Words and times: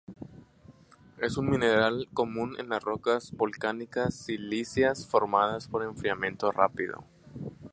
Es 1.19 1.37
un 1.37 1.51
mineral 1.51 2.09
común 2.11 2.55
en 2.57 2.69
las 2.69 2.81
rocas 2.81 3.31
volcánicas 3.33 4.15
silíceas 4.15 5.05
formadas 5.07 5.67
por 5.67 5.83
enfriamiento 5.83 6.51
rápido. 6.51 7.03